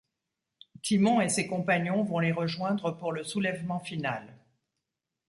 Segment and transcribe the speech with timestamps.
[0.81, 4.35] Timon et ses compagnons vont les rejoindre pour le soulèvement final.